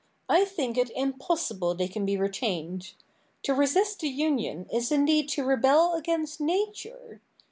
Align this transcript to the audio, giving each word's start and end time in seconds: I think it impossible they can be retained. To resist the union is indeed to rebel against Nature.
I 0.27 0.45
think 0.45 0.79
it 0.79 0.89
impossible 0.95 1.75
they 1.75 1.87
can 1.87 2.07
be 2.07 2.17
retained. 2.17 2.95
To 3.43 3.53
resist 3.53 3.99
the 3.99 4.07
union 4.09 4.65
is 4.73 4.91
indeed 4.91 5.29
to 5.29 5.45
rebel 5.45 5.93
against 5.93 6.41
Nature. 6.41 7.21